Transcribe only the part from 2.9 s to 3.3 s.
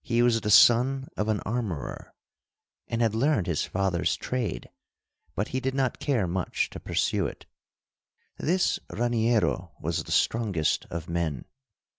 had